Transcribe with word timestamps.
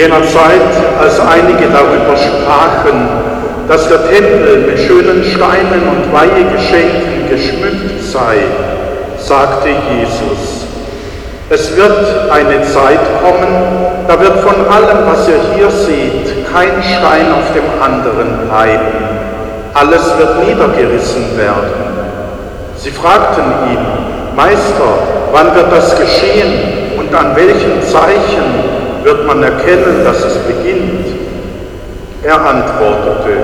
jener 0.00 0.22
Zeit, 0.22 0.72
als 0.98 1.20
einige 1.20 1.68
darüber 1.68 2.16
sprachen, 2.16 3.06
dass 3.68 3.86
der 3.88 4.08
Tempel 4.08 4.64
mit 4.66 4.78
schönen 4.78 5.22
Steinen 5.22 5.82
und 5.92 6.10
Weihegeschenken 6.10 7.28
geschmückt 7.28 8.02
sei, 8.02 8.38
sagte 9.18 9.68
Jesus, 9.68 10.64
es 11.50 11.76
wird 11.76 12.30
eine 12.30 12.62
Zeit 12.62 13.00
kommen, 13.22 13.52
da 14.08 14.18
wird 14.18 14.38
von 14.40 14.54
allem, 14.72 15.04
was 15.06 15.28
ihr 15.28 15.40
hier 15.54 15.70
seht, 15.70 16.50
kein 16.50 16.82
Stein 16.82 17.26
auf 17.32 17.52
dem 17.52 17.68
anderen 17.82 18.48
bleiben. 18.48 19.20
Alles 19.74 20.02
wird 20.18 20.46
niedergerissen 20.46 21.36
werden. 21.36 21.72
Sie 22.78 22.90
fragten 22.90 23.44
ihn, 23.70 23.84
Meister, 24.34 24.90
wann 25.32 25.54
wird 25.54 25.70
das 25.70 25.94
geschehen 25.98 26.96
und 26.98 27.14
an 27.14 27.36
welchen 27.36 27.82
Zeichen 27.82 28.69
wird 29.04 29.26
man 29.26 29.42
erkennen, 29.42 30.04
dass 30.04 30.24
es 30.24 30.36
beginnt? 30.38 31.06
Er 32.22 32.40
antwortete, 32.40 33.36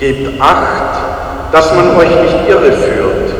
Gebt 0.00 0.40
acht, 0.40 1.52
dass 1.52 1.72
man 1.74 1.96
euch 1.96 2.10
nicht 2.10 2.48
irreführt, 2.48 3.30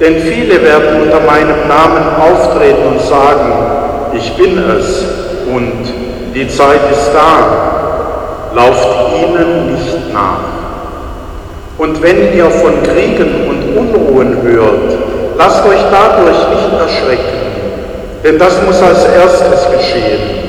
denn 0.00 0.20
viele 0.22 0.62
werden 0.62 1.02
unter 1.02 1.20
meinem 1.20 1.68
Namen 1.68 2.02
auftreten 2.18 2.86
und 2.92 3.00
sagen, 3.02 3.52
ich 4.14 4.36
bin 4.36 4.58
es 4.58 5.04
und 5.54 5.84
die 6.34 6.48
Zeit 6.48 6.80
ist 6.90 7.10
da. 7.12 8.54
Lauft 8.54 8.88
ihnen 9.22 9.74
nicht 9.74 10.12
nach. 10.12 10.40
Und 11.78 12.02
wenn 12.02 12.34
ihr 12.34 12.50
von 12.50 12.82
Kriegen 12.82 13.48
und 13.48 13.76
Unruhen 13.76 14.42
hört, 14.42 14.98
lasst 15.36 15.64
euch 15.66 15.80
dadurch 15.90 16.36
nicht 16.50 16.80
erschrecken, 16.80 17.51
denn 18.24 18.38
das 18.38 18.54
muss 18.62 18.80
als 18.82 19.04
erstes 19.04 19.66
geschehen 19.76 20.42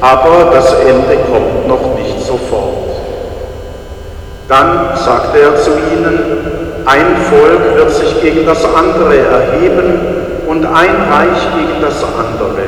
aber 0.00 0.50
das 0.52 0.72
Ende 0.80 1.16
kommt 1.30 1.68
noch 1.68 1.94
nicht 1.94 2.26
sofort. 2.26 2.90
Dann 4.48 4.96
sagte 4.96 5.38
er 5.38 5.56
zu 5.56 5.70
ihnen, 5.70 6.18
ein 6.86 7.16
Volk 7.30 7.76
wird 7.76 7.90
sich 7.90 8.20
gegen 8.22 8.46
das 8.46 8.64
andere 8.64 9.18
erheben 9.18 9.92
und 10.48 10.64
ein 10.64 10.96
Reich 11.10 11.42
gegen 11.56 11.80
das 11.82 12.02
andere. 12.02 12.62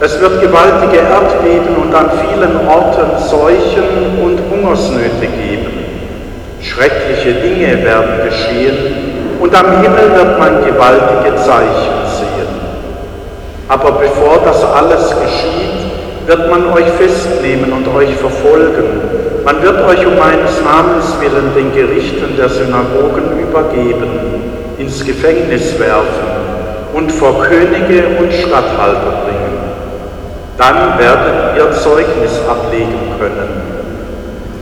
Es 0.00 0.20
wird 0.20 0.40
gewaltige 0.40 0.98
Erdbeben 0.98 1.76
und 1.76 1.94
an 1.94 2.10
vielen 2.10 2.68
Orten 2.68 3.22
Seuchen 3.28 4.18
und 4.22 4.40
Hungersnöte 4.50 5.26
geben. 5.26 5.84
Schreckliche 6.60 7.34
Dinge 7.34 7.84
werden 7.84 8.28
geschehen 8.28 9.38
und 9.38 9.54
am 9.54 9.80
Himmel 9.80 10.14
wird 10.14 10.38
man 10.38 10.64
gewaltige 10.64 11.36
Zeichen 11.36 12.00
sehen. 12.18 12.19
Aber 13.70 13.92
bevor 13.92 14.40
das 14.44 14.64
alles 14.64 15.10
geschieht, 15.10 16.26
wird 16.26 16.50
man 16.50 16.72
euch 16.72 16.88
festnehmen 16.98 17.72
und 17.72 17.86
euch 17.94 18.10
verfolgen. 18.16 19.00
Man 19.44 19.62
wird 19.62 19.84
euch 19.86 20.04
um 20.04 20.18
meines 20.18 20.60
Namens 20.64 21.14
willen 21.20 21.54
den 21.54 21.72
Gerichten 21.72 22.36
der 22.36 22.48
Synagogen 22.48 23.38
übergeben, 23.40 24.10
ins 24.76 25.06
Gefängnis 25.06 25.78
werfen 25.78 26.26
und 26.94 27.12
vor 27.12 27.42
Könige 27.42 28.18
und 28.18 28.32
Statthalter 28.32 29.22
bringen. 29.24 29.58
Dann 30.58 30.98
werdet 30.98 31.56
ihr 31.56 31.70
Zeugnis 31.80 32.40
ablegen 32.48 32.98
können. 33.20 33.62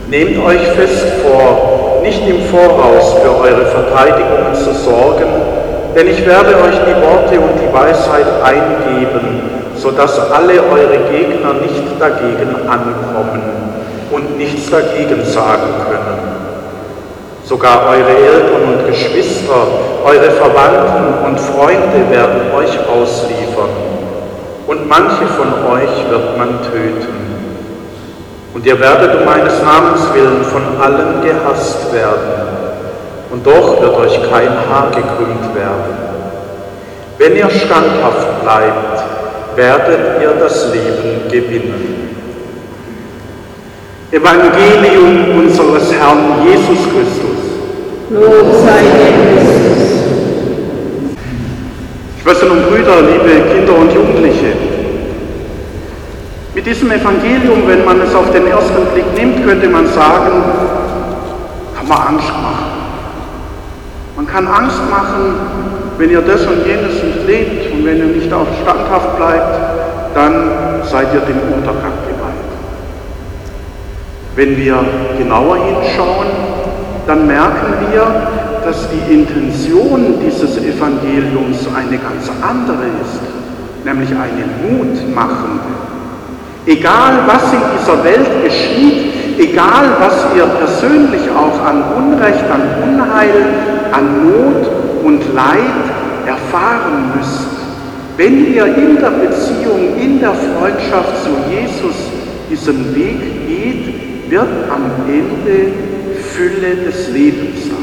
Nehmt 0.07 0.45
euch 0.45 0.67
fest 0.77 1.07
vor, 1.23 1.99
nicht 2.03 2.21
im 2.27 2.43
Voraus 2.43 3.15
für 3.23 3.41
eure 3.41 3.65
Verteidigung 3.65 4.53
zu 4.53 4.71
sorgen, 4.71 5.48
denn 5.99 6.07
ich 6.07 6.25
werde 6.25 6.55
euch 6.55 6.79
die 6.87 6.95
Worte 7.01 7.37
und 7.41 7.59
die 7.59 7.73
Weisheit 7.73 8.25
eingeben, 8.41 9.41
sodass 9.75 10.17
alle 10.31 10.63
eure 10.63 10.97
Gegner 11.11 11.53
nicht 11.61 11.83
dagegen 11.99 12.55
ankommen 12.69 13.41
und 14.09 14.37
nichts 14.37 14.69
dagegen 14.69 15.25
sagen 15.25 15.73
können. 15.89 16.19
Sogar 17.43 17.89
eure 17.89 18.15
Eltern 18.15 18.63
und 18.65 18.87
Geschwister, 18.87 19.67
eure 20.05 20.31
Verwandten 20.31 21.25
und 21.25 21.37
Freunde 21.37 22.09
werden 22.09 22.53
euch 22.55 22.79
ausliefern 22.87 23.69
und 24.67 24.87
manche 24.87 25.25
von 25.35 25.51
euch 25.73 26.09
wird 26.09 26.37
man 26.37 26.59
töten. 26.71 27.19
Und 28.53 28.65
ihr 28.65 28.79
werdet 28.79 29.19
um 29.19 29.25
meines 29.25 29.61
Namens 29.61 30.01
willen 30.13 30.45
von 30.45 30.81
allen 30.81 31.21
gehasst 31.21 31.91
werden, 31.91 32.48
und 33.29 33.45
doch 33.45 33.81
wird 33.81 33.95
euch 33.95 34.19
kein 34.29 34.49
Haar 34.49 34.89
gekrümmt 34.89 35.55
werden. 35.55 36.09
Wenn 37.17 37.35
ihr 37.35 37.49
standhaft 37.49 38.41
bleibt, 38.41 39.03
werdet 39.55 40.21
ihr 40.21 40.33
das 40.39 40.73
Leben 40.73 41.29
gewinnen. 41.29 42.09
Evangelium 44.11 45.37
unseres 45.37 45.93
Herrn 45.93 46.45
Jesus 46.45 46.83
Christus. 46.85 47.39
Lob 48.09 48.65
sei 48.65 48.81
dir, 48.81 49.13
Christus. 49.35 49.99
Schwestern 52.23 52.51
und 52.51 52.69
Brüder, 52.69 53.01
liebe 53.01 53.49
Kinder 53.53 53.75
und 53.75 53.93
Jugendliche, 53.93 54.53
mit 56.55 56.65
diesem 56.65 56.91
Evangelium, 56.91 57.67
wenn 57.67 57.85
man 57.85 58.01
es 58.01 58.13
auf 58.15 58.31
den 58.31 58.47
ersten 58.47 58.85
Blick 58.93 59.05
nimmt, 59.15 59.45
könnte 59.45 59.67
man 59.69 59.87
sagen, 59.87 60.43
kann 61.77 61.87
man 61.87 61.97
Angst 61.99 62.27
machen. 62.27 62.78
Man 64.19 64.27
kann 64.27 64.47
Angst 64.47 64.81
machen, 64.91 65.33
wenn 65.97 66.09
ihr 66.09 66.19
das 66.19 66.41
und 66.41 66.67
jenes 66.67 67.01
nicht 67.01 67.25
lebt 67.25 67.71
und 67.71 67.85
wenn 67.85 67.99
ihr 67.99 68.17
nicht 68.17 68.33
auch 68.33 68.47
standhaft 68.61 69.15
bleibt, 69.15 69.59
dann 70.13 70.83
seid 70.83 71.13
ihr 71.13 71.21
dem 71.21 71.39
Untergang 71.53 71.93
geweiht. 72.05 72.49
Wenn 74.35 74.57
wir 74.57 74.75
genauer 75.17 75.55
hinschauen, 75.55 76.27
dann 77.07 77.27
merken 77.27 77.73
wir, 77.93 78.03
dass 78.65 78.89
die 78.89 79.13
Intention 79.13 80.15
dieses 80.21 80.57
Evangeliums 80.57 81.59
eine 81.73 81.97
ganz 81.97 82.29
andere 82.41 82.87
ist, 83.01 83.21
nämlich 83.85 84.09
eine 84.09 84.43
mutmachende. 84.67 85.63
Egal 86.65 87.19
was 87.25 87.53
in 87.53 87.61
dieser 87.79 88.03
Welt 88.03 88.43
geschieht, 88.43 89.39
egal 89.39 89.85
was 89.97 90.25
ihr 90.35 90.43
persönlich 90.43 91.21
auch 91.31 91.65
an 91.65 91.83
Unrecht, 91.95 92.43
an 92.51 92.61
Unheil, 92.83 93.78
an 93.91 94.29
Not 94.29 95.03
und 95.03 95.33
Leid 95.33 95.85
erfahren 96.25 97.11
müsst, 97.15 97.47
wenn 98.17 98.53
ihr 98.53 98.65
in 98.65 98.97
der 98.97 99.11
Beziehung, 99.11 99.97
in 99.97 100.19
der 100.19 100.33
Freundschaft 100.33 101.23
zu 101.23 101.29
Jesus 101.49 101.95
diesen 102.49 102.93
Weg 102.95 103.47
geht, 103.47 104.29
wird 104.29 104.47
am 104.69 104.91
Ende 105.07 105.71
Fülle 106.21 106.75
des 106.75 107.09
Lebens 107.09 107.65
sein. 107.69 107.79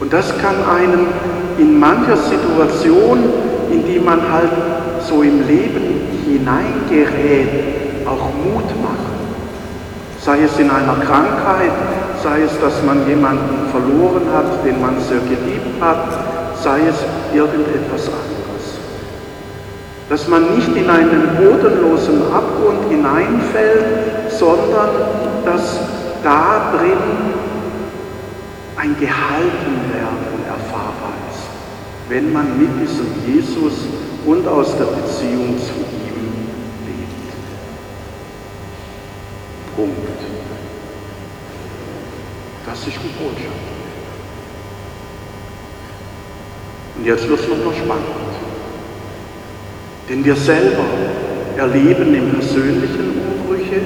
Und 0.00 0.12
das 0.12 0.32
kann 0.38 0.54
einem 0.64 1.08
in 1.58 1.78
mancher 1.78 2.16
Situation, 2.16 3.18
in 3.70 3.84
die 3.86 3.98
man 3.98 4.20
halt 4.32 4.50
so 5.06 5.22
im 5.22 5.46
Leben 5.46 6.08
hineingerät, 6.24 7.48
auch 8.06 8.30
Mut 8.44 8.64
machen. 8.82 9.18
Sei 10.20 10.38
es 10.44 10.58
in 10.58 10.70
einer 10.70 10.94
Krankheit, 11.04 11.72
sei 12.22 12.42
es, 12.42 12.60
dass 12.60 12.82
man 12.84 13.06
jemanden 13.08 13.68
verloren 13.70 14.26
hat, 14.32 14.64
den 14.64 14.80
man 14.80 15.00
sehr 15.00 15.20
geliebt 15.20 15.80
hat, 15.80 16.58
sei 16.62 16.80
es 16.88 16.96
irgendetwas 17.34 18.06
anderes. 18.06 18.78
Dass 20.08 20.28
man 20.28 20.54
nicht 20.56 20.74
in 20.74 20.88
einen 20.88 21.28
bodenlosen 21.36 22.22
Abgrund 22.32 22.90
hineinfällt, 22.90 24.30
sondern 24.30 24.90
dass 25.44 25.80
da 26.22 26.72
drin 26.76 26.98
ein 28.76 28.96
Gehaltenwerden 28.98 30.38
erfahrbar 30.46 31.12
ist, 31.30 31.48
wenn 32.08 32.32
man 32.32 32.58
mit 32.58 32.70
diesem 32.80 33.06
Jesus 33.26 33.74
und 34.24 34.46
aus 34.46 34.76
der 34.76 34.84
Beziehung 34.84 35.58
zu 35.58 35.74
ihm 36.06 36.18
lebt. 36.86 37.34
Punkt. 39.76 40.37
Das 42.68 42.80
ist 42.80 42.96
Botschaft. 43.18 43.64
Und 46.98 47.06
jetzt 47.06 47.26
wird 47.26 47.40
es 47.40 47.48
nochmal 47.48 47.74
spannend. 47.74 48.04
Denn 50.08 50.22
wir 50.22 50.36
selber 50.36 50.84
erleben 51.56 52.14
im 52.14 52.30
Persönlichen 52.30 53.22
Umbrüche, 53.24 53.80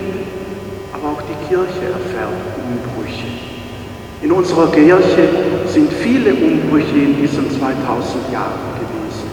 aber 0.93 1.13
auch 1.13 1.23
die 1.23 1.49
Kirche 1.49 1.93
erfährt 1.93 2.33
Umbrüche. 2.59 3.27
In 4.23 4.33
unserer 4.33 4.67
Kirche 4.73 5.29
sind 5.67 5.93
viele 5.93 6.35
Umbrüche 6.35 6.97
in 6.97 7.23
diesen 7.23 7.51
2000 7.51 8.33
Jahren 8.33 8.67
gewesen. 8.81 9.31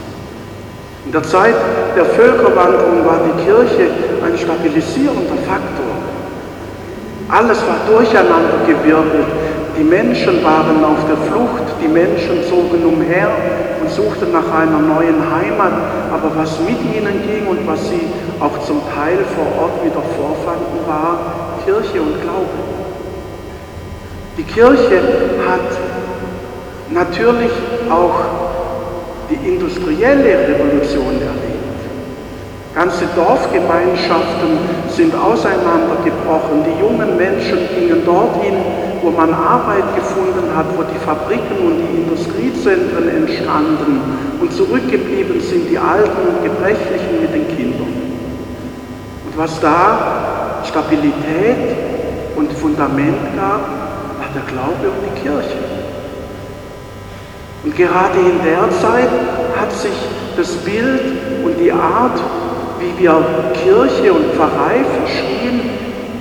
In 1.05 1.11
der 1.11 1.23
Zeit 1.23 1.55
der 1.95 2.05
Völkerwanderung 2.05 3.03
war 3.03 3.21
die 3.25 3.43
Kirche 3.45 3.89
ein 4.23 4.37
stabilisierender 4.37 5.37
Faktor. 5.47 5.89
Alles 7.29 7.59
war 7.59 7.77
durcheinandergewirbelt. 7.87 9.38
Die 9.79 9.85
Menschen 9.85 10.43
waren 10.43 10.83
auf 10.83 11.07
der 11.07 11.15
Flucht, 11.15 11.63
die 11.81 11.87
Menschen 11.87 12.43
zogen 12.49 12.85
umher 12.85 13.29
und 13.79 13.89
suchten 13.89 14.29
nach 14.33 14.53
einer 14.53 14.77
neuen 14.77 15.23
Heimat, 15.33 15.71
aber 16.11 16.35
was 16.35 16.59
mit 16.59 16.79
ihnen 16.93 17.23
ging 17.25 17.47
und 17.47 17.65
was 17.65 17.87
sie 17.87 18.01
auch 18.41 18.59
zum 18.65 18.81
Teil 18.93 19.19
vor 19.37 19.63
Ort 19.63 19.85
wieder 19.85 20.03
vorfanden, 20.17 20.85
war 20.85 21.61
Kirche 21.63 22.01
und 22.01 22.21
Glaube. 22.21 22.59
Die 24.37 24.43
Kirche 24.43 25.01
hat 25.47 25.77
natürlich 26.89 27.51
auch 27.89 28.19
die 29.29 29.47
industrielle 29.47 30.39
Revolution 30.49 31.21
erlebt. 31.21 31.48
Ganze 32.75 33.05
Dorfgemeinschaften 33.15 34.59
sind 34.89 35.15
auseinandergebrochen. 35.15 36.63
Die 36.65 36.79
jungen 36.79 37.17
Menschen 37.17 37.57
gingen 37.75 38.05
dorthin, 38.05 38.53
wo 39.01 39.09
man 39.09 39.33
Arbeit 39.33 39.95
gefunden 39.95 40.55
hat, 40.55 40.65
wo 40.77 40.83
die 40.83 40.99
Fabriken 40.99 41.65
und 41.65 41.77
die 41.81 42.01
Industriezentren 42.01 43.09
entstanden. 43.09 44.01
Und 44.39 44.53
zurückgeblieben 44.53 45.41
sind 45.41 45.69
die 45.69 45.79
Alten 45.79 46.27
und 46.29 46.43
Gebrechlichen 46.43 47.21
mit 47.21 47.33
den 47.33 47.47
Kindern. 47.57 47.93
Und 49.25 49.37
was 49.37 49.59
da 49.59 50.61
Stabilität 50.63 51.75
und 52.35 52.53
Fundament 52.53 53.17
gab, 53.35 53.61
war 53.61 54.29
der 54.35 54.43
Glaube 54.43 54.89
und 54.89 55.01
die 55.07 55.21
Kirche. 55.21 55.57
Und 57.63 57.75
gerade 57.75 58.19
in 58.19 58.43
der 58.43 58.69
Zeit 58.79 59.09
hat 59.59 59.71
sich 59.71 59.91
das 60.37 60.55
Bild 60.57 61.01
und 61.43 61.59
die 61.59 61.71
Art, 61.71 62.19
wie 62.79 63.03
wir 63.03 63.23
Kirche 63.53 64.13
und 64.13 64.33
Pfarrei 64.33 64.83
verstehen, 64.97 65.61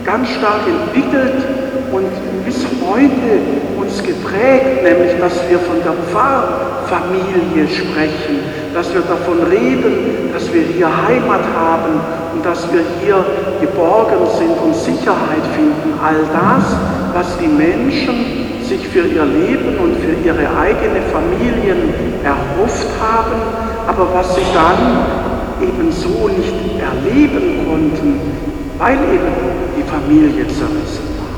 ganz 0.05 0.29
stark 0.29 0.63
entwickelt 0.67 1.45
und 1.93 2.09
bis 2.45 2.65
heute 2.85 3.31
uns 3.79 4.03
geprägt, 4.03 4.83
nämlich 4.83 5.19
dass 5.21 5.35
wir 5.49 5.59
von 5.59 5.77
der 5.85 5.95
Pfarrfamilie 6.11 7.69
sprechen, 7.69 8.41
dass 8.75 8.93
wir 8.93 9.03
davon 9.03 9.43
reden, 9.51 10.31
dass 10.33 10.53
wir 10.53 10.63
hier 10.63 10.89
Heimat 10.89 11.45
haben 11.57 12.01
und 12.35 12.45
dass 12.45 12.71
wir 12.73 12.83
hier 13.03 13.25
geborgen 13.61 14.27
sind 14.39 14.57
und 14.63 14.75
Sicherheit 14.75 15.45
finden. 15.55 15.99
All 16.03 16.21
das, 16.33 16.65
was 17.15 17.39
die 17.39 17.49
Menschen 17.49 18.49
sich 18.63 18.87
für 18.89 19.07
ihr 19.07 19.25
Leben 19.25 19.79
und 19.79 19.97
für 19.97 20.13
ihre 20.27 20.47
eigene 20.59 21.01
Familien 21.13 21.95
erhofft 22.23 22.89
haben, 23.01 23.41
aber 23.87 24.09
was 24.13 24.35
sie 24.35 24.43
dann 24.53 25.28
eben 25.63 25.91
so 25.93 26.29
nicht 26.29 26.55
erleben 26.81 27.67
konnten, 27.69 28.21
weil 28.79 28.97
eben 28.97 29.33
die 29.77 29.83
Familie 29.83 30.47
zerrissen 30.49 31.09
war. 31.19 31.29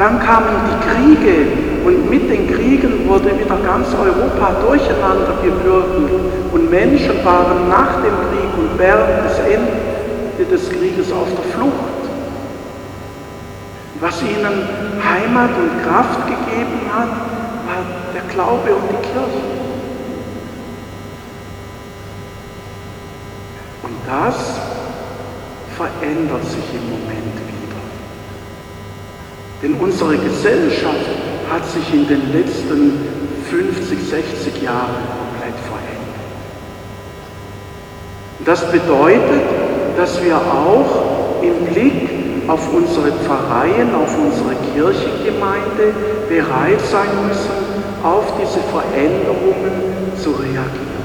dann 0.00 0.18
kamen 0.18 0.56
die 0.70 0.78
Kriege 0.88 1.46
und 1.84 2.08
mit 2.08 2.30
den 2.30 2.46
Kriegen 2.48 3.06
wurde 3.06 3.38
wieder 3.38 3.56
ganz 3.62 3.88
Europa 3.92 4.54
durcheinander 4.66 5.34
gewirbelt 5.42 6.10
und 6.52 6.70
Menschen 6.70 7.22
waren 7.22 7.68
nach 7.68 7.96
dem 7.96 8.16
Krieg 8.30 8.50
und 8.56 8.78
während 8.78 9.24
des 9.26 9.38
Ende 9.40 10.44
des 10.50 10.70
Krieges 10.70 11.12
auf 11.12 11.28
der 11.28 11.44
Flucht. 11.52 12.00
Was 14.00 14.22
ihnen 14.22 14.64
Heimat 15.04 15.50
und 15.58 15.82
Kraft 15.84 16.26
gegeben 16.26 16.80
hat, 16.90 17.10
war 17.68 17.84
der 18.14 18.22
Glaube 18.32 18.70
und 18.74 18.88
die 18.90 19.06
Kirche. 19.12 19.59
Das 24.06 24.36
verändert 25.76 26.44
sich 26.44 26.64
im 26.74 26.90
Moment 26.90 27.34
wieder. 27.48 27.82
Denn 29.62 29.74
unsere 29.74 30.16
Gesellschaft 30.16 31.06
hat 31.50 31.66
sich 31.70 31.94
in 31.94 32.06
den 32.06 32.32
letzten 32.32 32.92
50, 33.50 33.98
60 33.98 34.62
Jahren 34.62 35.02
komplett 35.18 35.58
verändert. 35.66 35.90
Das 38.44 38.70
bedeutet, 38.70 39.42
dass 39.96 40.22
wir 40.22 40.36
auch 40.36 41.42
im 41.42 41.66
Blick 41.66 42.08
auf 42.48 42.72
unsere 42.72 43.12
Pfarreien, 43.12 43.94
auf 43.94 44.16
unsere 44.18 44.54
Kirchengemeinde 44.72 45.94
bereit 46.28 46.80
sein 46.90 47.08
müssen, 47.28 47.70
auf 48.02 48.24
diese 48.40 48.60
Veränderungen 48.70 50.12
zu 50.22 50.30
reagieren. 50.30 50.99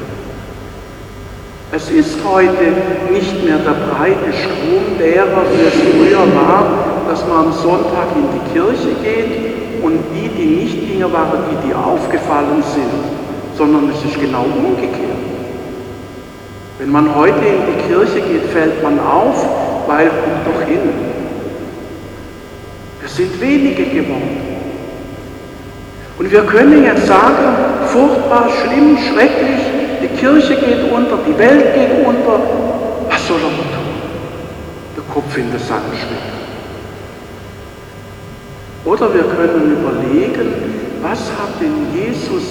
Es 1.76 1.90
ist 1.90 2.20
heute 2.24 2.72
nicht 3.12 3.44
mehr 3.44 3.58
der 3.58 3.74
breite 3.74 4.32
Strom 4.32 4.98
derer, 4.98 5.44
wie 5.52 5.68
es 5.68 5.74
früher 5.74 6.26
war, 6.34 6.64
dass 7.10 7.28
man 7.28 7.48
am 7.48 7.52
Sonntag 7.52 8.16
in 8.16 8.30
die 8.32 8.54
Kirche 8.54 8.96
geht 9.04 9.84
und 9.84 10.00
die, 10.14 10.30
die 10.30 10.64
nicht 10.64 10.88
gingen, 10.88 11.12
waren 11.12 11.40
die, 11.52 11.68
die 11.68 11.74
aufgefallen 11.74 12.64
sind, 12.64 13.58
sondern 13.58 13.90
es 13.90 14.10
ist 14.10 14.18
genau 14.18 14.46
umgekehrt. 14.56 15.20
Wenn 16.80 16.92
man 16.92 17.14
heute 17.14 17.40
in 17.40 17.64
die 17.68 17.88
Kirche 17.90 18.22
geht, 18.22 18.46
fällt 18.54 18.82
man 18.82 18.98
auf, 18.98 19.46
weil, 19.86 20.10
guck 20.10 20.54
doch 20.54 20.62
hin, 20.66 20.80
es 23.04 23.18
sind 23.18 23.42
wenige 23.42 23.84
geworden. 23.84 24.38
Und 26.18 26.32
wir 26.32 26.44
können 26.44 26.86
jetzt 26.86 27.06
sagen, 27.06 27.54
furchtbar, 27.88 28.48
schlimm, 28.64 28.98
schrecklich, 28.98 29.65
Kirche 30.18 30.56
geht 30.56 30.92
unter, 30.92 31.18
die 31.28 31.38
Welt 31.38 31.74
geht 31.74 32.06
unter. 32.06 32.40
Was 33.10 33.28
soll 33.28 33.38
er 33.38 33.56
tun? 33.76 33.92
Der 34.96 35.04
Kopf 35.14 35.38
in 35.38 35.52
den 35.52 35.60
Sand 35.60 35.84
stecken. 35.94 36.36
Oder 38.86 39.14
wir 39.14 39.24
können 39.24 39.78
überlegen, 39.78 40.54
was 41.02 41.20
hat 41.20 41.60
denn 41.60 41.88
Jesus 41.94 42.44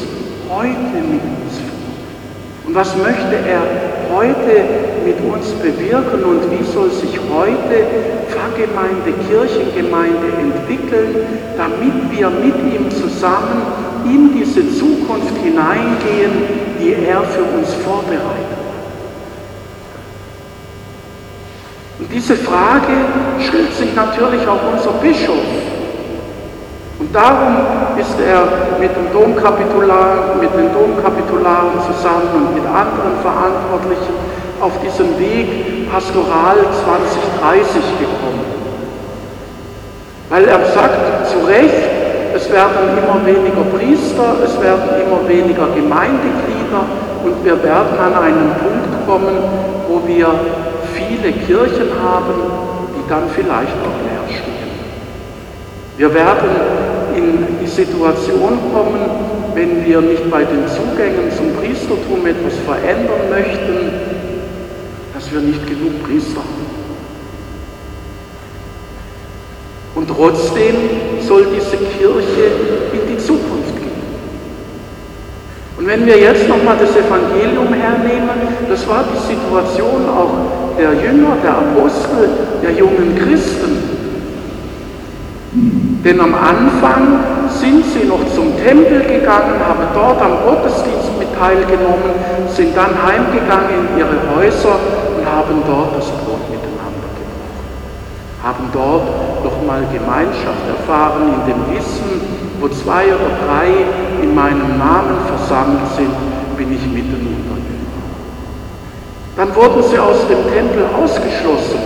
heute 0.49 0.99
mit 1.11 1.23
uns 1.23 1.59
vor? 1.59 2.67
Und 2.67 2.75
was 2.75 2.97
möchte 2.97 3.37
er 3.47 3.63
heute 4.13 4.65
mit 5.05 5.21
uns 5.21 5.51
bewirken 5.63 6.25
und 6.25 6.51
wie 6.51 6.65
soll 6.73 6.91
sich 6.91 7.19
heute 7.33 7.87
Pfarrgemeinde, 8.29 9.13
Kirchengemeinde 9.29 10.29
entwickeln, 10.41 11.17
damit 11.57 12.11
wir 12.11 12.31
mit 12.31 12.55
ihm 12.75 12.91
zusammen 12.91 13.63
in 14.05 14.33
diese 14.35 14.63
Zukunft 14.77 15.37
hineingehen, 15.43 16.33
die 16.81 16.95
er 17.05 17.23
für 17.23 17.43
uns 17.43 17.73
vorbereitet. 17.75 18.55
Und 21.99 22.13
diese 22.13 22.37
Frage 22.37 22.93
stellt 23.41 23.73
sich 23.75 23.95
natürlich 23.95 24.47
auch 24.47 24.61
unser 24.73 24.93
Bischof. 25.01 25.47
Und 26.99 27.15
darum 27.15 27.57
ist 27.99 28.19
er 28.21 28.79
mit 28.79 28.91
dem 28.95 29.13
Domkapitular, 29.13 30.37
mit 30.41 30.51
den 30.55 30.73
Domkapitularen 30.73 31.81
zusammen 31.87 32.29
und 32.35 32.55
mit 32.55 32.65
anderen 32.65 33.21
Verantwortlichen 33.23 34.15
auf 34.61 34.73
diesem 34.81 35.19
Weg 35.19 35.91
Pastoral 35.91 36.57
2030 36.85 37.83
gekommen. 37.99 38.45
Weil 40.31 40.45
er 40.47 40.65
sagt 40.73 41.29
zu 41.29 41.47
Recht, 41.47 41.94
es 42.35 42.51
werden 42.51 42.99
immer 42.99 43.25
weniger 43.25 43.63
Priester, 43.73 44.37
es 44.45 44.61
werden 44.61 44.91
immer 45.07 45.29
weniger 45.29 45.69
Gemeindeglieder 45.75 46.83
und 47.23 47.45
wir 47.45 47.63
werden 47.63 47.99
an 47.99 48.15
einen 48.15 48.51
Punkt 48.59 49.07
kommen, 49.07 49.37
wo 49.89 50.03
wir 50.07 50.27
viele 50.93 51.33
Kirchen 51.33 51.91
haben, 52.03 52.35
die 52.97 53.09
dann 53.09 53.23
vielleicht 53.35 53.79
auch 53.87 53.99
leer 54.03 54.27
stehen. 54.27 54.75
Wir 55.97 56.13
werden 56.13 56.51
in 57.17 57.61
die 57.63 57.69
Situation 57.69 58.59
kommen, 58.73 59.01
wenn 59.55 59.85
wir 59.87 60.01
nicht 60.01 60.29
bei 60.29 60.43
den 60.43 60.67
Zugängen 60.67 61.31
zum 61.31 61.55
Priestertum 61.55 62.27
etwas 62.27 62.55
verändern 62.67 63.31
möchten, 63.31 63.93
dass 65.15 65.33
wir 65.33 65.41
nicht 65.41 65.65
genug 65.69 66.03
Priester 66.03 66.41
haben. 66.41 66.64
Und 70.05 70.15
trotzdem 70.15 70.75
soll 71.27 71.47
diese 71.57 71.79
Kirche 71.79 72.45
in 72.93 73.09
die 73.09 73.17
Zukunft 73.17 73.75
gehen. 73.81 74.03
Und 75.79 75.87
wenn 75.87 76.05
wir 76.05 76.19
jetzt 76.19 76.47
nochmal 76.47 76.77
das 76.79 76.91
Evangelium 76.91 77.73
hernehmen, 77.73 78.37
das 78.69 78.87
war 78.87 79.05
die 79.11 79.33
Situation 79.33 80.07
auch 80.07 80.77
der 80.77 80.93
Jünger, 80.93 81.39
der 81.43 81.57
Apostel, 81.57 82.29
der 82.63 82.73
jungen 82.73 83.17
Christen. 83.17 83.79
Denn 86.05 86.21
am 86.21 86.35
Anfang 86.35 87.21
sind 87.49 87.85
sie 87.95 88.07
noch 88.07 88.31
zum 88.35 88.55
Tempel 88.63 89.01
gegangen, 89.01 89.57
haben 89.67 89.87
dort 89.95 90.21
am 90.21 90.45
Gottesdienst 90.45 91.19
mit 91.19 91.35
teilgenommen, 91.39 92.13
sind 92.55 92.77
dann 92.77 92.93
heimgegangen 93.03 93.89
in 93.89 93.99
ihre 94.01 94.37
Häuser 94.37 94.77
und 95.17 95.25
haben 95.25 95.63
dort 95.67 95.97
das 95.97 96.09
Brot 96.11 96.45
miteinander 96.51 97.09
gebrochen, 97.17 98.43
haben 98.43 98.69
dort 98.71 99.24
nochmal 99.65 99.83
Gemeinschaft 99.91 100.69
erfahren 100.69 101.23
in 101.35 101.47
dem 101.47 101.75
Wissen, 101.75 102.21
wo 102.61 102.69
zwei 102.69 103.07
oder 103.07 103.33
drei 103.47 103.69
in 104.23 104.35
meinem 104.35 104.79
Namen 104.79 105.17
versammelt 105.27 105.89
sind, 105.97 106.13
bin 106.57 106.71
ich 106.71 106.85
mitten 106.87 107.27
unter 107.27 107.57
ihnen. 107.57 107.87
Dann 109.37 109.55
wurden 109.55 109.83
sie 109.83 109.99
aus 109.99 110.29
dem 110.29 110.45
Tempel 110.53 110.85
ausgeschlossen. 110.95 111.81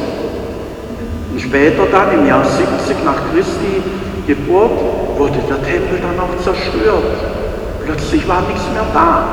Und 1.33 1.41
später 1.41 1.87
dann, 1.93 2.19
im 2.19 2.27
Jahr 2.27 2.45
70 2.45 3.05
nach 3.05 3.17
Christi 3.33 3.83
Geburt, 4.27 4.73
wurde 5.17 5.39
der 5.49 5.63
Tempel 5.63 6.01
dann 6.01 6.19
auch 6.19 6.37
zerstört. 6.43 7.05
plötzlich 7.85 8.27
war 8.29 8.43
nichts 8.43 8.65
mehr 8.75 8.85
da. 8.93 9.25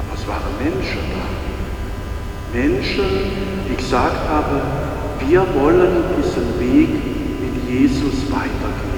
Aber 0.00 0.14
es 0.14 0.26
waren 0.26 0.52
Menschen 0.58 1.00
da. 1.12 2.58
Menschen, 2.58 3.59
die 3.70 3.76
gesagt 3.76 4.28
haben, 4.28 4.60
wir 5.26 5.44
wollen 5.54 6.04
diesen 6.18 6.58
Weg 6.58 6.88
mit 6.90 7.70
Jesus 7.70 8.30
weitergehen. 8.30 8.90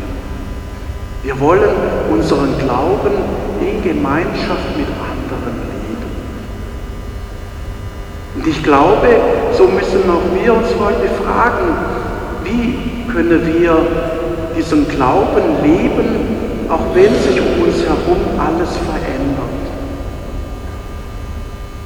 Wir 1.23 1.39
wollen 1.39 1.71
unseren 2.11 2.59
Glauben 2.59 3.13
in 3.61 3.83
Gemeinschaft 3.83 4.77
mit 4.77 4.87
anderen 4.89 5.59
leben. 5.59 6.11
Und 8.35 8.47
ich 8.47 8.63
glaube, 8.63 9.09
so 9.57 9.69
müssen 9.69 10.09
auch 10.11 10.43
wir 10.43 10.55
uns 10.55 10.69
heute 10.81 11.09
fragen, 11.23 11.77
wie 12.45 13.13
können 13.13 13.47
wir 13.47 13.87
diesen 14.57 14.89
Glauben 14.89 15.63
leben, 15.63 16.69
auch 16.69 16.95
wenn 16.95 17.15
sich 17.15 17.41
um 17.41 17.65
uns 17.65 17.83
herum 17.83 18.19
alles 18.39 18.71
verändert. 18.77 19.53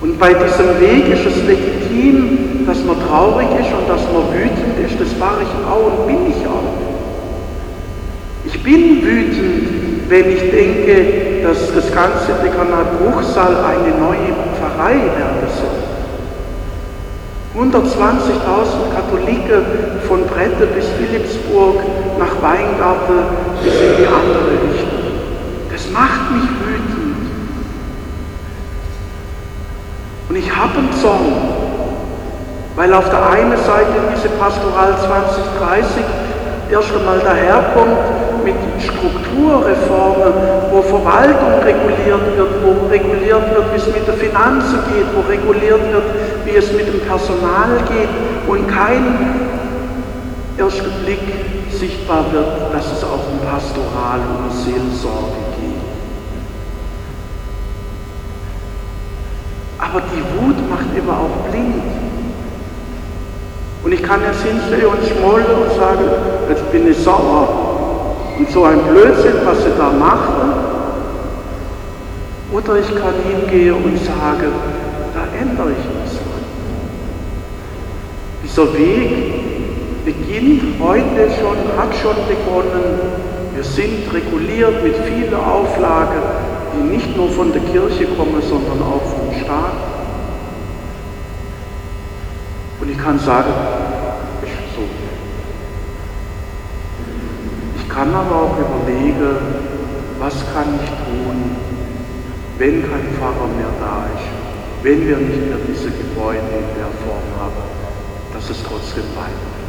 Und 0.00 0.19
bei 0.19 0.33
diesem 0.35 0.81
Weg 0.81 1.09
ist 1.09 1.26
es 1.26 1.43
legitim, 1.47 1.86
dass 2.67 2.83
man 2.85 2.97
traurig 3.09 3.47
ist 3.61 3.73
und 3.73 3.88
dass 3.88 4.03
man 4.12 4.33
wütend 4.35 4.79
ist. 4.85 5.00
Das 5.00 5.21
war 5.21 5.38
ich 5.41 5.49
auch 5.67 6.00
und 6.00 6.07
bin 6.07 6.31
ich 6.31 6.47
auch. 6.47 6.67
Ich 8.45 8.62
bin 8.62 9.03
wütend, 9.03 10.11
wenn 10.11 10.31
ich 10.31 10.50
denke, 10.50 11.43
dass 11.43 11.73
das 11.75 11.93
ganze 11.93 12.33
Dekanat 12.43 12.99
Bruchsal 12.99 13.57
eine 13.57 13.97
neue 13.99 14.35
Pfarrei 14.59 14.95
werden 14.95 15.47
soll. 15.57 15.87
120.000 17.57 18.95
Katholiken 18.95 19.65
von 20.07 20.26
Brette 20.26 20.67
bis 20.67 20.87
Philipsburg 20.99 21.76
nach 22.19 22.43
Weingarten 22.43 23.25
bis 23.65 23.73
in 23.75 23.97
die 23.99 24.07
andere 24.07 24.53
Richtung. 24.69 25.07
Das 25.73 25.91
macht 25.91 26.33
mich 26.33 26.43
wütend. 26.43 27.17
Und 30.29 30.37
ich 30.37 30.55
habe 30.55 30.79
einen 30.79 30.93
Zorn, 31.00 31.56
weil 32.76 32.92
auf 32.92 33.09
der 33.09 33.30
einen 33.30 33.56
Seite 33.56 33.97
diese 34.14 34.28
Pastoral 34.37 34.95
2030 34.99 36.04
erst 36.71 36.92
einmal 36.95 37.18
daherkommt 37.21 38.45
mit 38.45 38.54
Strukturreformen, 38.78 40.33
wo 40.71 40.83
Verwaltung 40.83 41.59
reguliert 41.64 42.37
wird, 42.37 42.50
wo 42.62 42.87
reguliert 42.88 43.50
wird, 43.50 43.73
wie 43.73 43.76
es 43.76 43.87
mit 43.87 44.06
der 44.06 44.14
Finanzen 44.14 44.78
geht, 44.92 45.06
wo 45.14 45.26
reguliert 45.26 45.80
wird, 45.90 46.04
wie 46.45 46.56
es 46.56 46.71
mit 46.73 46.87
dem 46.87 47.00
Personal 47.00 47.80
geht 47.88 48.11
und 48.47 48.68
kein 48.68 49.04
erster 50.59 50.90
Blick 51.02 51.21
sichtbar 51.71 52.25
wird, 52.30 52.75
dass 52.75 52.92
es 52.92 53.04
auch 53.04 53.25
um 53.33 53.38
Pastoral 53.50 54.21
und 54.38 54.52
Seelsorge 54.52 55.40
geht. 55.61 55.83
Aber 59.78 60.02
die 60.12 60.23
Wut 60.38 60.71
macht 60.71 60.97
immer 60.97 61.12
auch 61.12 61.50
blind. 61.50 62.06
Und 63.87 63.93
ich 63.93 64.02
kann 64.02 64.21
jetzt 64.21 64.43
hinstellen 64.43 64.87
und 64.87 64.99
schmollen 65.07 65.47
und 65.47 65.78
sagen, 65.78 66.11
jetzt 66.49 66.73
bin 66.73 66.90
ich 66.90 66.97
sauer, 66.99 68.26
und 68.37 68.50
so 68.50 68.64
ein 68.64 68.81
Blödsinn, 68.81 69.35
was 69.45 69.62
sie 69.62 69.71
da 69.78 69.93
machen. 69.93 70.55
Oder 72.50 72.81
ich 72.81 72.88
kann 72.88 73.14
hingehen 73.31 73.76
und 73.76 73.97
sagen, 73.99 74.50
da 75.14 75.38
ändere 75.40 75.69
ich 75.71 75.87
was. 76.02 76.19
Dieser 78.43 78.75
Weg 78.76 80.05
beginnt 80.05 80.62
heute 80.81 81.31
schon, 81.38 81.57
hat 81.78 81.95
schon 82.02 82.16
begonnen. 82.26 82.99
Wir 83.55 83.62
sind 83.62 84.12
reguliert 84.12 84.83
mit 84.83 84.97
vielen 84.97 85.33
Auflagen, 85.33 86.23
die 86.75 86.88
nicht 86.93 87.16
nur 87.16 87.31
von 87.31 87.52
der 87.52 87.62
Kirche 87.62 88.07
kommen, 88.16 88.43
sondern 88.43 88.83
auch 88.83 89.02
vom 89.14 89.33
Staat. 89.45 89.96
Und 92.87 92.93
ich 92.93 92.99
kann 92.99 93.19
sagen, 93.19 93.52
kann 97.97 98.14
aber 98.14 98.43
auch 98.43 98.59
überlegen, 98.59 99.38
was 100.19 100.35
kann 100.52 100.78
ich 100.78 100.88
tun, 100.88 101.57
wenn 102.59 102.83
kein 102.83 103.09
Pfarrer 103.19 103.49
mehr 103.57 103.73
da 103.81 104.05
ist, 104.14 104.28
wenn 104.83 105.09
wir 105.09 105.16
nicht 105.16 105.49
mehr 105.49 105.57
diese 105.66 105.90
Gebäude 105.90 106.38
in 106.38 106.76
der 106.76 106.93
Form 107.02 107.26
haben, 107.40 107.64
dass 108.35 108.50
es 108.50 108.62
trotzdem 108.62 109.05
weitergeht. 109.16 109.66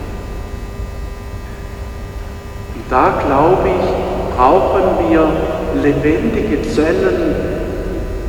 Und 2.75 2.83
da 2.89 3.21
glaube 3.25 3.69
ich, 3.69 4.35
brauchen 4.35 5.09
wir 5.09 5.81
lebendige 5.81 6.61
Zellen, 6.69 7.33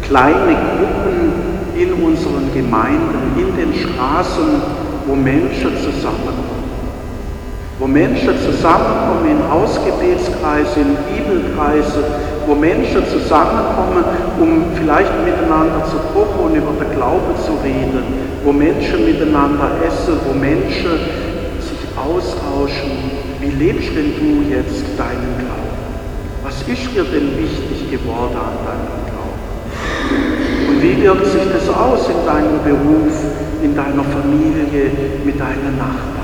kleine 0.03 0.55
Gruppen 0.55 1.58
in 1.81 1.93
unseren 1.93 2.53
Gemeinden, 2.53 3.33
in 3.37 3.57
den 3.57 3.73
Straßen, 3.73 4.63
wo 5.07 5.15
Menschen 5.15 5.71
zusammenkommen 5.79 6.59
wo 7.79 7.87
Menschen 7.87 8.35
zusammenkommen 8.41 9.31
in 9.31 9.51
Hausgebetskreise, 9.51 10.81
in 10.81 10.97
Bibelkreise, 11.07 12.05
wo 12.47 12.55
Menschen 12.55 13.07
zusammenkommen, 13.07 14.05
um 14.41 14.65
vielleicht 14.75 15.13
miteinander 15.25 15.85
zu 15.85 15.97
kochen 16.13 16.51
und 16.51 16.57
über 16.57 16.73
den 16.73 16.91
Glauben 16.97 17.37
zu 17.45 17.53
reden, 17.63 18.03
wo 18.45 18.53
Menschen 18.53 19.05
miteinander 19.05 19.71
essen, 19.87 20.19
wo 20.27 20.37
Menschen 20.37 20.99
sich 21.61 21.87
austauschen. 21.97 22.91
Wie 23.41 23.51
lebst 23.51 23.91
denn 23.95 24.13
du 24.19 24.51
jetzt 24.51 24.85
deinen 24.99 25.39
Glauben? 25.39 25.79
Was 26.43 26.61
ist 26.63 26.95
dir 26.95 27.05
denn 27.05 27.39
wichtig 27.39 27.91
geworden 27.93 28.35
an 28.35 28.59
deinem 28.67 29.07
Glauben? 29.07 29.08
Wie 30.81 31.03
wirkt 31.03 31.27
sich 31.27 31.43
das 31.53 31.69
aus 31.69 32.09
in 32.09 32.27
deinem 32.27 32.63
Beruf, 32.63 33.15
in 33.63 33.75
deiner 33.75 34.05
Familie, 34.05 34.91
mit 35.25 35.39
deinen 35.39 35.77
Nachbarn? 35.79 36.19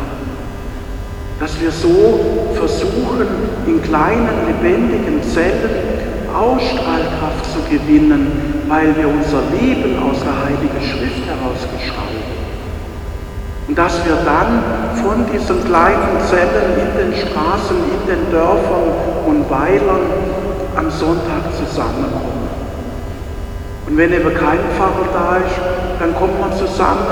dass 1.41 1.61
wir 1.61 1.71
so 1.71 2.55
versuchen, 2.55 3.27
in 3.67 3.83
kleinen, 3.83 4.29
lebendigen 4.47 5.23
Zellen 5.23 5.71
Ausstrahlkraft 6.35 7.45
zu 7.53 7.61
gewinnen, 7.69 8.65
weil 8.67 8.97
wir 8.97 9.09
unser 9.09 9.43
Leben 9.53 9.99
aus 10.03 10.19
der 10.21 10.45
Heiligen 10.45 10.81
Schrift 10.81 11.23
herausgestalten. 11.27 12.35
Und 13.69 13.79
dass 13.79 14.05
wir 14.07 14.17
dann 14.25 14.63
von 15.03 15.27
diesen 15.33 15.65
kleinen 15.65 16.21
Zellen 16.29 16.79
in 16.79 17.13
den 17.13 17.21
Straßen, 17.21 17.77
in 17.77 18.09
den 18.09 18.31
Dörfern 18.31 18.89
und 19.27 19.51
Weilern 19.51 20.07
am 20.77 20.91
Sonntag 20.91 21.43
zusammenkommen. 21.57 22.44
Und 23.87 23.97
wenn 23.99 24.13
eben 24.13 24.35
kein 24.35 24.59
Pfarrer 24.77 25.09
da 25.13 25.37
ist, 25.37 25.61
dann 26.01 26.15
kommt 26.15 26.41
man 26.41 26.53
zusammen 26.53 27.07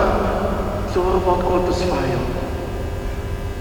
zur 0.92 1.04
Wort 1.24 1.42
Gottes 1.44 1.82
feiern. 1.82 2.32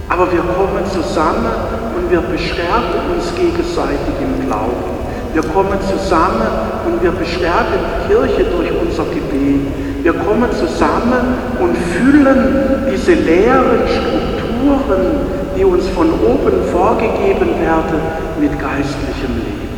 Aber 0.10 0.32
wir 0.32 0.42
kommen 0.42 0.86
zusammen 0.92 1.52
und 1.96 2.12
wir 2.12 2.22
bestärken 2.22 3.16
uns 3.16 3.34
gegenseitig 3.36 4.16
im 4.22 4.46
Glauben. 4.48 5.02
Wir 5.34 5.44
kommen 5.44 5.80
zusammen 5.82 6.48
und 6.86 7.02
wir 7.02 7.12
bestärken 7.12 7.80
die 7.80 8.14
Kirche 8.14 8.44
durch 8.44 8.72
unser 8.82 9.06
Gebet. 9.06 9.62
Wir 10.04 10.14
kommen 10.14 10.52
zusammen 10.52 11.36
und 11.60 11.78
füllen 11.78 12.86
diese 12.92 13.14
leeren 13.14 13.88
Strukturen, 13.88 15.22
die 15.56 15.64
uns 15.64 15.88
von 15.90 16.12
oben 16.12 16.64
vorgegeben 16.72 17.62
werden, 17.62 18.02
mit 18.40 18.52
geistlichem 18.60 19.36
Leben. 19.38 19.71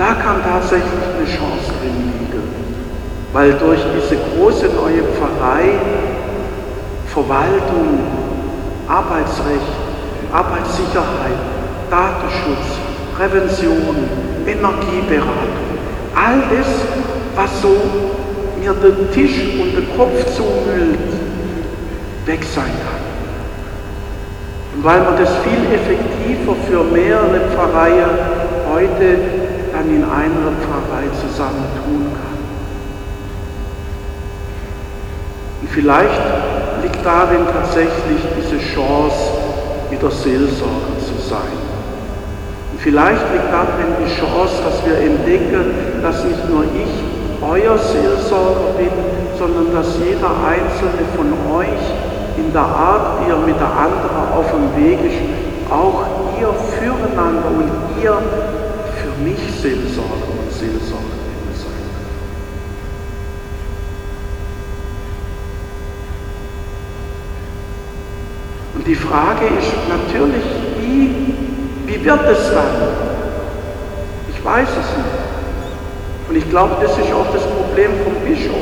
Da 0.00 0.14
kann 0.14 0.42
tatsächlich 0.42 1.04
eine 1.14 1.26
Chance 1.26 1.68
drin 1.78 1.94
liegen 2.06 2.20
weil 3.32 3.52
durch 3.52 3.80
diese 3.94 4.16
große 4.16 4.66
neue 4.66 5.02
Pfarrei 5.14 5.78
Verwaltung, 7.06 7.98
Arbeitsrecht, 8.88 9.72
Arbeitssicherheit, 10.32 11.40
Datenschutz, 11.90 12.78
Prävention, 13.16 13.96
Energieberatung, 14.46 15.68
all 16.14 16.40
das, 16.50 16.68
was 17.34 17.62
so 17.62 17.76
mir 18.60 18.72
den 18.74 19.10
Tisch 19.12 19.40
und 19.60 19.76
den 19.76 19.96
Kopf 19.96 20.24
zumüllt, 20.36 20.98
weg 22.26 22.44
sein 22.44 22.64
kann. 22.64 23.00
Und 24.76 24.84
weil 24.84 25.00
man 25.00 25.16
das 25.16 25.30
viel 25.42 25.64
effektiver 25.74 26.54
für 26.68 26.84
mehrere 26.84 27.40
Pfarreien 27.50 28.10
heute 28.72 29.39
dann 29.80 29.96
in 29.96 30.04
einer 30.04 30.52
Pfarrei 30.60 31.08
zusammen 31.16 31.64
tun 31.84 32.12
kann. 32.12 32.30
vielleicht 35.72 36.20
liegt 36.82 37.04
darin 37.04 37.46
tatsächlich 37.46 38.20
diese 38.36 38.58
Chance, 38.74 39.38
wieder 39.88 40.10
Seelsorger 40.10 40.98
zu 40.98 41.14
sein. 41.28 41.56
Und 42.72 42.80
vielleicht 42.80 43.22
liegt 43.32 43.52
darin 43.52 43.94
die 44.04 44.10
Chance, 44.10 44.54
dass 44.64 44.84
wir 44.84 44.98
entdecken, 44.98 46.02
dass 46.02 46.24
nicht 46.24 46.48
nur 46.50 46.64
ich 46.64 46.92
euer 47.40 47.78
Seelsorger 47.78 48.74
bin, 48.76 48.90
sondern 49.38 49.72
dass 49.72 49.96
jeder 49.98 50.30
einzelne 50.44 51.06
von 51.16 51.32
euch 51.56 51.84
in 52.36 52.52
der 52.52 52.62
Art, 52.62 53.24
wie 53.24 53.30
er 53.30 53.38
mit 53.38 53.56
der 53.56 53.70
anderen 53.70 54.34
auf 54.34 54.46
dem 54.50 54.84
Weg 54.84 54.98
ist, 55.06 55.70
auch 55.70 56.04
ihr 56.40 56.52
füreinander 56.76 57.48
und 57.48 57.70
ihr 58.02 58.18
mich 59.22 59.38
Seelsorger 59.60 60.30
und 60.38 60.52
Seelsorgerinnen 60.52 61.54
sein. 61.54 61.70
Und 68.74 68.86
die 68.86 68.94
Frage 68.94 69.46
ist 69.58 69.72
natürlich, 69.88 70.44
wie, 70.78 71.34
wie 71.86 72.04
wird 72.04 72.26
es 72.26 72.50
dann? 72.50 72.88
Ich 74.32 74.44
weiß 74.44 74.68
es 74.68 74.96
nicht. 74.96 75.20
Und 76.28 76.36
ich 76.36 76.48
glaube, 76.48 76.76
das 76.80 76.92
ist 76.92 77.12
auch 77.12 77.26
das 77.32 77.42
Problem 77.42 77.90
vom 78.04 78.14
Bischof. 78.24 78.54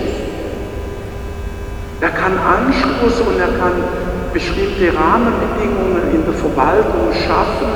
Er 2.00 2.10
kann 2.10 2.38
Anschluss 2.38 3.20
und 3.20 3.38
er 3.38 3.58
kann 3.58 3.72
bestimmte 4.32 4.96
Rahmenbedingungen 4.96 6.14
in 6.14 6.24
der 6.24 6.34
Verwaltung 6.34 7.12
schaffen, 7.12 7.68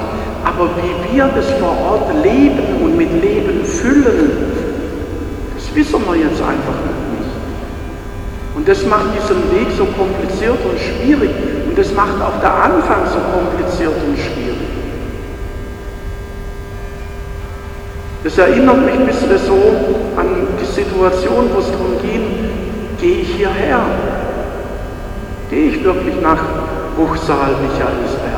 aber 0.44 0.70
wie 0.76 1.14
wir 1.14 1.28
das 1.34 1.50
vor 1.52 1.76
Ort 1.90 2.24
leben 2.24 2.82
und 2.82 2.96
mit 2.96 3.10
Leben 3.22 3.64
füllen, 3.64 4.30
das 5.54 5.74
wissen 5.74 6.00
wir 6.06 6.16
jetzt 6.16 6.40
einfach 6.40 6.78
nicht. 6.86 7.30
Und 8.54 8.68
das 8.68 8.84
macht 8.86 9.06
diesen 9.16 9.50
Weg 9.52 9.68
so 9.76 9.84
kompliziert 9.84 10.58
und 10.64 10.78
schwierig 10.78 11.30
und 11.68 11.78
das 11.78 11.92
macht 11.94 12.20
auch 12.20 12.40
der 12.40 12.52
Anfang 12.52 13.06
so 13.06 13.18
kompliziert 13.32 13.94
und 14.06 14.18
schwierig. 14.18 14.42
Das 18.24 18.38
erinnert 18.38 18.84
mich 18.84 18.94
ein 18.94 19.06
bisschen 19.06 19.38
so 19.38 19.54
an 20.16 20.46
die 20.60 20.64
Situation, 20.64 21.50
wo 21.52 21.58
es 21.58 21.70
darum 21.72 21.98
ging, 22.00 22.50
gehe 23.00 23.22
ich 23.22 23.34
hierher? 23.34 23.80
Gehe 25.50 25.70
ich 25.70 25.82
wirklich 25.82 26.20
nach 26.20 26.38
Buchsaal 26.96 27.56
Michaelsberg? 27.62 28.31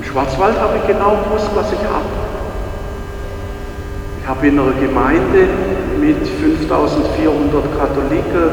Im 0.00 0.06
Schwarzwald 0.06 0.58
habe 0.58 0.80
ich 0.80 0.86
genau 0.86 1.12
gewusst, 1.28 1.50
was 1.54 1.70
ich 1.76 1.84
habe. 1.84 2.08
Ich 4.16 4.26
habe 4.26 4.46
in 4.48 4.58
einer 4.58 4.72
Gemeinde 4.80 5.44
mit 6.00 6.16
5400 6.24 7.68
Katholiken 7.76 8.48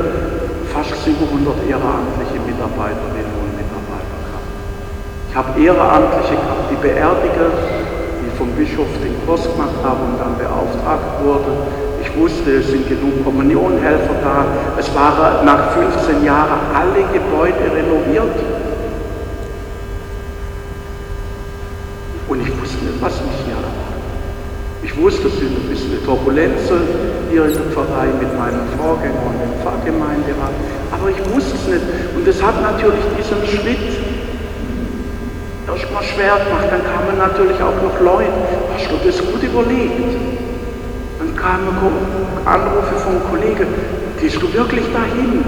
fast 0.75 0.91
700 1.07 1.55
ehrenamtliche 1.63 2.43
Mitarbeiterinnen 2.43 3.31
und 3.39 3.55
Mitarbeiter 3.55 4.17
gehabt. 4.27 4.51
Ich 5.31 5.35
habe 5.39 5.55
Ehrenamtliche 5.55 6.35
gehabt, 6.35 6.67
die 6.67 6.79
beerdigen, 6.83 7.51
vom 8.37 8.51
Bischof 8.51 8.91
den 8.99 9.15
Kurs 9.25 9.47
gemacht 9.47 9.79
habe 9.87 10.03
und 10.03 10.19
dann 10.19 10.35
beauftragt 10.35 11.23
wurde. 11.23 11.63
Ich 12.03 12.11
wusste, 12.19 12.59
es 12.59 12.67
sind 12.67 12.89
genug 12.89 13.23
Kommunionhelfer 13.23 14.19
da. 14.19 14.45
Es 14.77 14.93
waren 14.93 15.45
nach 15.45 15.71
15 15.71 16.25
Jahren 16.25 16.59
alle 16.75 17.07
Gebäude 17.15 17.71
renoviert. 17.71 18.35
Nicht, 22.67 23.01
was 23.01 23.13
mich 23.21 23.39
hier. 23.45 23.55
Ich 24.83 24.97
wusste, 24.97 25.27
es 25.29 25.39
sind 25.39 25.55
ein 25.55 25.69
bisschen 25.69 26.03
Turbulenzen 26.03 26.81
hier 27.31 27.45
in 27.45 27.53
der 27.53 27.63
Pfarrei 27.71 28.07
mit 28.19 28.37
meinem 28.37 28.67
Vorgänger 28.75 29.23
und 29.23 29.39
dem 29.39 29.55
Pfarrgemeinderat. 29.63 30.51
Aber 30.91 31.09
ich 31.09 31.19
wusste 31.33 31.55
es 31.55 31.67
nicht. 31.67 31.85
Und 32.13 32.27
es 32.27 32.43
hat 32.43 32.61
natürlich 32.61 33.05
diesen 33.17 33.39
Schritt 33.47 33.87
erstmal 35.65 36.03
schwer 36.03 36.43
gemacht. 36.43 36.67
Dann 36.69 36.83
kamen 36.83 37.17
natürlich 37.17 37.55
auch 37.63 37.79
noch 37.81 38.01
Leute, 38.01 38.35
hast 38.75 38.91
du 38.91 38.97
das 38.99 39.17
gut 39.19 39.41
überlegt? 39.41 40.19
Dann 41.19 41.35
kamen 41.37 41.71
Anrufe 42.43 42.95
von 42.99 43.15
Kollegen, 43.31 43.67
gehst 44.19 44.41
du 44.41 44.53
wirklich 44.53 44.85
dahin? 44.91 45.43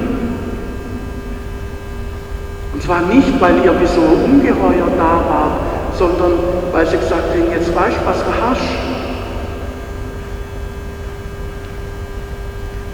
Und 2.74 2.82
zwar 2.82 3.02
nicht, 3.02 3.42
weil 3.42 3.58
ihr 3.66 3.76
wie 3.76 3.88
so 3.88 4.02
ungeheuer 4.24 4.88
da 4.98 5.20
wart, 5.28 5.79
sondern 6.00 6.32
weil 6.72 6.88
sie 6.88 6.98
gesagt 6.98 7.30
haben, 7.30 7.52
jetzt 7.52 7.76
weißt 7.76 7.98
du, 7.98 8.06
was 8.06 8.18
du 8.24 8.32
hast. 8.42 8.62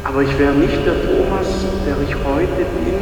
Aber 0.04 0.24
ich 0.24 0.40
wäre 0.40 0.54
nicht 0.54 0.86
der 0.86 0.96
Thomas, 1.06 1.48
der 1.86 1.96
ich 2.08 2.16
heute 2.16 2.66
bin, 2.82 2.98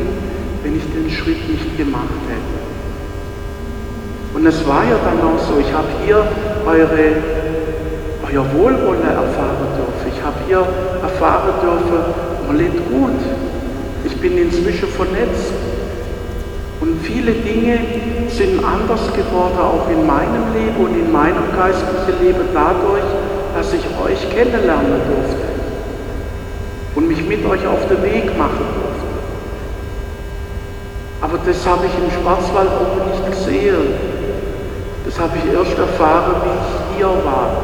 wenn 0.61 0.75
ich 0.77 0.83
den 0.93 1.09
Schritt 1.09 1.49
nicht 1.49 1.77
gemacht 1.77 2.19
hätte. 2.27 2.63
Und 4.33 4.45
es 4.45 4.67
war 4.67 4.83
ja 4.83 4.97
dann 5.05 5.21
auch 5.21 5.39
so, 5.39 5.59
ich 5.59 5.71
habe 5.71 5.87
hier 6.05 6.25
eure, 6.65 7.03
euer 8.27 8.45
Wohlwollen 8.53 9.03
erfahren 9.03 9.67
dürfen. 9.77 10.11
Ich 10.13 10.21
habe 10.21 10.35
hier 10.47 10.65
erfahren 11.01 11.53
dürfen, 11.61 12.13
man 12.47 12.57
lebt 12.57 12.89
gut. 12.89 13.19
Ich 14.05 14.19
bin 14.19 14.37
inzwischen 14.37 14.89
vernetzt. 14.89 15.53
Und 16.81 16.99
viele 17.03 17.31
Dinge 17.31 17.77
sind 18.35 18.63
anders 18.63 19.13
geworden, 19.13 19.57
auch 19.59 19.87
in 19.89 20.05
meinem 20.05 20.53
Leben 20.53 20.77
und 20.83 20.95
in 20.95 21.11
meinem 21.11 21.53
geistlichen 21.55 22.23
Leben 22.23 22.47
dadurch, 22.53 23.03
dass 23.55 23.73
ich 23.73 23.85
euch 24.03 24.29
kennenlernen 24.31 25.01
durfte 25.07 25.47
und 26.95 27.07
mich 27.07 27.23
mit 27.27 27.45
euch 27.45 27.65
auf 27.67 27.87
den 27.87 28.01
Weg 28.01 28.37
machen 28.37 28.65
durfte. 28.75 29.03
Aber 31.21 31.37
das 31.45 31.65
habe 31.65 31.85
ich 31.85 31.93
im 32.03 32.11
Schwarzwald 32.11 32.69
auch 32.69 33.05
nicht 33.05 33.31
gesehen. 33.31 33.93
Das 35.05 35.19
habe 35.19 35.37
ich 35.37 35.53
erst 35.53 35.77
erfahren, 35.77 36.35
wie 36.43 36.95
ich 36.95 36.97
hier 36.97 37.07
war. 37.23 37.63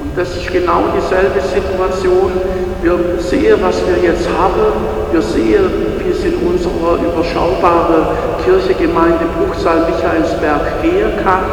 Und 0.00 0.16
das 0.16 0.36
ist 0.36 0.52
genau 0.52 0.84
dieselbe 0.94 1.40
Situation. 1.40 2.32
Wir 2.82 2.98
sehen, 3.18 3.58
was 3.62 3.76
wir 3.86 3.98
jetzt 4.02 4.28
haben. 4.28 4.95
Wir 5.12 5.22
sehen, 5.22 5.70
wie 5.98 6.10
es 6.10 6.24
in 6.24 6.34
unserer 6.46 6.98
überschaubaren 6.98 8.06
Kirchegemeinde 8.44 9.24
Bruchsal 9.38 9.86
Michaelsberg 9.90 10.82
gehen 10.82 11.12
kann. 11.22 11.44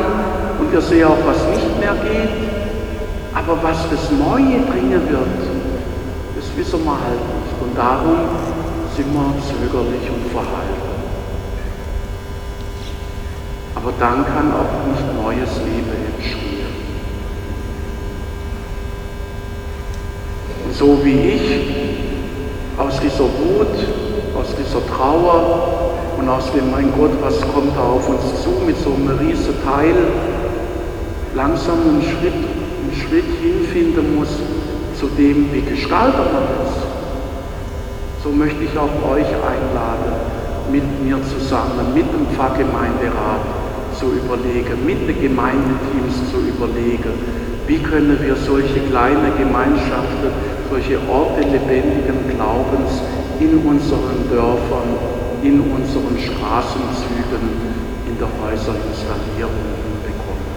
Und 0.59 0.71
wir 0.71 0.81
sehen 0.81 1.07
auch, 1.07 1.17
was 1.25 1.37
nicht 1.47 1.79
mehr 1.79 1.95
geht. 2.03 2.29
Aber 3.33 3.57
was 3.61 3.77
das 3.89 4.11
Neue 4.11 4.59
bringen 4.61 5.01
wird, 5.09 5.27
das 6.35 6.45
wissen 6.57 6.83
wir 6.83 6.91
halt 6.91 7.21
nicht. 7.33 7.61
Und 7.61 7.77
darum 7.77 8.17
sind 8.95 9.13
wir 9.13 9.33
zögerlich 9.47 10.09
und 10.09 10.31
verhalten. 10.31 10.93
Aber 13.75 13.91
dann 13.99 14.25
kann 14.25 14.53
auch 14.53 14.87
nicht 14.87 15.03
neues 15.21 15.57
Leben 15.65 15.91
entstehen. 16.15 16.53
Und 20.65 20.73
so 20.73 21.03
wie 21.03 21.19
ich 21.19 21.82
aus 22.77 22.99
dieser 22.99 23.25
Wut, 23.25 23.75
aus 24.35 24.55
dieser 24.55 24.85
Trauer 24.87 25.93
und 26.17 26.29
aus 26.29 26.51
dem, 26.51 26.71
mein 26.71 26.91
Gott, 26.97 27.11
was 27.21 27.39
kommt 27.53 27.75
da 27.75 27.83
auf 27.83 28.07
uns 28.09 28.43
zu, 28.43 28.49
mit 28.65 28.77
so 28.77 28.93
einem 28.93 29.17
riesen 29.19 29.55
Teil, 29.63 29.95
langsam 31.35 31.79
einen 31.81 32.01
Schritt, 32.01 32.33
einen 32.33 32.93
Schritt 32.95 33.29
hinfinden 33.41 34.15
muss 34.15 34.29
zu 34.99 35.07
dem, 35.17 35.51
wie 35.53 35.61
gestaltet 35.61 36.33
man 36.33 36.43
ist. 36.65 36.81
So 38.23 38.29
möchte 38.29 38.63
ich 38.63 38.77
auch 38.77 39.11
euch 39.11 39.27
einladen, 39.27 40.13
mit 40.71 40.83
mir 41.03 41.19
zusammen, 41.23 41.93
mit 41.93 42.05
dem 42.13 42.25
Pfarrgemeinderat, 42.35 43.41
zu 43.99 44.05
überlegen, 44.07 44.85
mit 44.85 45.07
den 45.07 45.21
Gemeindeteams 45.21 46.31
zu 46.31 46.37
überlegen, 46.39 47.13
wie 47.67 47.77
können 47.77 48.17
wir 48.21 48.35
solche 48.35 48.79
kleine 48.89 49.31
Gemeinschaften, 49.37 50.31
solche 50.73 50.97
Orte 51.07 51.41
lebendigen 51.41 52.17
Glaubens 52.33 52.97
in 53.39 53.61
unseren 53.61 54.25
Dörfern, 54.31 54.97
in 55.43 55.61
unseren 55.69 56.17
Straßenzügen, 56.17 57.45
in 58.09 58.17
der 58.17 58.25
Häuser 58.41 58.73
installieren 58.89 59.53
und 59.53 60.01
bekommen. 60.01 60.49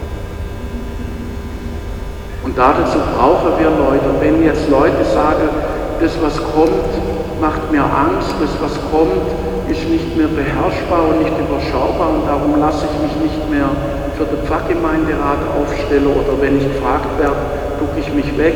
Und 2.45 2.57
dazu 2.57 2.97
brauchen 3.13 3.61
wir 3.61 3.69
Leute. 3.69 4.09
Wenn 4.19 4.43
jetzt 4.43 4.71
Leute 4.71 5.05
sagen, 5.05 5.51
das 6.01 6.17
was 6.23 6.37
kommt, 6.55 6.89
macht 7.39 7.71
mir 7.71 7.85
Angst, 7.85 8.33
das 8.41 8.57
was 8.65 8.73
kommt, 8.91 9.29
ist 9.69 9.85
nicht 9.91 10.17
mehr 10.17 10.29
beherrschbar 10.29 11.13
und 11.13 11.19
nicht 11.25 11.37
überschaubar 11.37 12.09
und 12.09 12.27
darum 12.27 12.59
lasse 12.59 12.87
ich 12.89 12.97
mich 13.05 13.17
nicht 13.29 13.51
mehr 13.51 13.69
für 14.17 14.25
den 14.25 14.41
Pfarrgemeinderat 14.47 15.45
aufstellen 15.61 16.07
oder 16.07 16.41
wenn 16.41 16.57
ich 16.57 16.65
gefragt 16.65 17.19
werde, 17.19 17.37
ducke 17.79 18.01
ich 18.01 18.15
mich 18.15 18.39
weg, 18.39 18.55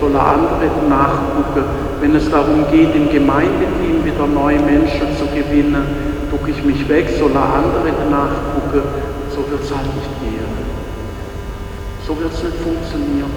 soll 0.00 0.14
er 0.14 0.26
andere 0.26 0.70
nachgucken. 0.88 1.64
Wenn 2.00 2.14
es 2.14 2.30
darum 2.30 2.64
geht, 2.70 2.94
im 2.94 3.10
Gemeindeteam 3.10 4.04
wieder 4.04 4.26
neue 4.26 4.60
Menschen 4.60 5.08
zu 5.18 5.26
gewinnen, 5.26 5.84
ducke 6.30 6.50
ich 6.50 6.62
mich 6.64 6.88
weg, 6.88 7.08
soll 7.18 7.32
er 7.34 7.42
andere 7.42 7.92
nachgucken. 8.10 8.82
So 9.30 9.50
wird 9.50 9.62
es 9.62 9.74
halt 9.74 9.86
nicht 9.94 10.20
gehen. 10.20 10.38
So 12.06 12.18
wird 12.18 12.32
es 12.32 12.42
nicht 12.42 12.56
funktionieren. 12.56 13.30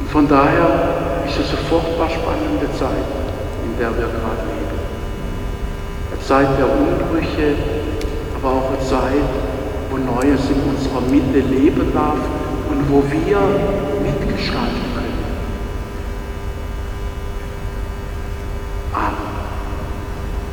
Und 0.00 0.10
von 0.10 0.28
daher 0.28 1.22
ist 1.26 1.38
es 1.38 1.48
eine 1.50 1.58
furchtbar 1.68 2.08
spannende 2.08 2.66
Zeit, 2.78 3.08
in 3.64 3.78
der 3.78 3.90
wir 3.90 4.06
gerade 4.06 4.42
leben. 4.48 4.78
Eine 6.10 6.20
Zeit 6.20 6.48
der 6.58 6.66
Umbrüche, 6.66 7.54
aber 8.36 8.48
auch 8.48 8.68
eine 8.70 8.80
Zeit, 8.80 9.51
wo 9.92 9.98
Neues 9.98 10.40
in 10.48 10.70
unserer 10.70 11.02
Mitte 11.02 11.46
leben 11.54 11.92
darf 11.92 12.16
und 12.70 12.90
wo 12.90 13.04
wir 13.12 13.38
mitgestalten 14.02 14.91